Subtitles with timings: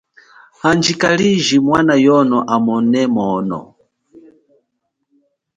[0.61, 3.61] Handjika liji mwana yono amone mwono.